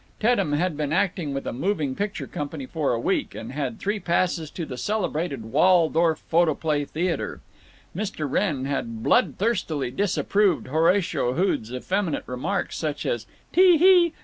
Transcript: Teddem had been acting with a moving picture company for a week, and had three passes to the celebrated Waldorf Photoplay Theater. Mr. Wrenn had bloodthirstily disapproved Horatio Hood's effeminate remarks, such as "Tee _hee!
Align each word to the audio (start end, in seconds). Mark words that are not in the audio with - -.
Teddem 0.19 0.53
had 0.53 0.75
been 0.75 0.91
acting 0.91 1.31
with 1.31 1.45
a 1.45 1.53
moving 1.53 1.93
picture 1.93 2.25
company 2.25 2.65
for 2.65 2.91
a 2.91 2.99
week, 2.99 3.35
and 3.35 3.51
had 3.51 3.77
three 3.79 3.99
passes 3.99 4.49
to 4.49 4.65
the 4.65 4.75
celebrated 4.75 5.45
Waldorf 5.51 6.17
Photoplay 6.27 6.85
Theater. 6.85 7.39
Mr. 7.95 8.27
Wrenn 8.27 8.65
had 8.65 9.03
bloodthirstily 9.03 9.91
disapproved 9.91 10.69
Horatio 10.69 11.33
Hood's 11.33 11.71
effeminate 11.71 12.23
remarks, 12.25 12.77
such 12.77 13.05
as 13.05 13.27
"Tee 13.53 13.77
_hee! 13.77 14.13